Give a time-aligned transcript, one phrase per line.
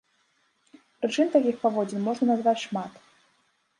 [1.03, 2.91] Прычын такіх паводзін можна назваць шмат.